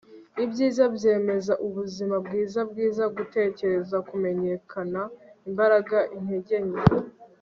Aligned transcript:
ibyiza-byemeza, 0.43 1.53
ubuzima-bwiza, 1.65 2.59
bwiza- 2.69 3.07
gutekereza, 3.17 3.95
kumenyekana, 4.09 5.01
imbaraga, 5.47 5.97
intege 6.17 6.57
nke 6.67 6.83